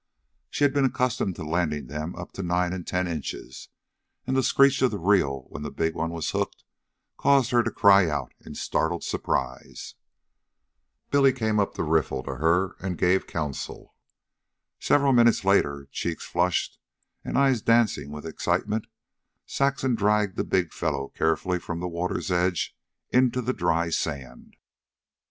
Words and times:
She 0.49 0.63
had 0.63 0.73
been 0.73 0.83
accustomed 0.85 1.35
to 1.35 1.43
landing 1.47 1.85
them 1.85 2.15
up 2.15 2.31
to 2.31 2.41
nine 2.41 2.73
and 2.73 2.87
ten 2.87 3.07
inches, 3.07 3.69
and 4.25 4.35
the 4.35 4.41
screech 4.41 4.81
of 4.81 4.89
the 4.89 4.97
reel 4.97 5.41
when 5.49 5.61
the 5.61 5.69
big 5.69 5.93
one 5.93 6.09
was 6.09 6.31
hooked 6.31 6.63
caused 7.17 7.51
her 7.51 7.61
to 7.61 7.69
cry 7.69 8.09
out 8.09 8.33
in 8.43 8.55
startled 8.55 9.03
surprise. 9.03 9.93
Billy 11.11 11.31
came 11.31 11.59
up 11.59 11.75
the 11.75 11.83
riffle 11.83 12.23
to 12.23 12.37
her 12.37 12.75
and 12.79 12.97
gave 12.97 13.27
counsel. 13.27 13.93
Several 14.79 15.13
minutes 15.13 15.45
later, 15.45 15.87
cheeks 15.91 16.25
flushed 16.25 16.79
and 17.23 17.37
eyes 17.37 17.61
dancing 17.61 18.09
with 18.09 18.25
excitement, 18.25 18.87
Saxon 19.45 19.93
dragged 19.93 20.35
the 20.35 20.43
big 20.43 20.73
fellow 20.73 21.09
carefully 21.09 21.59
from 21.59 21.79
the 21.79 21.87
water's 21.87 22.31
edge 22.31 22.75
into 23.11 23.39
the 23.39 23.53
dry 23.53 23.91
sand. 23.91 24.55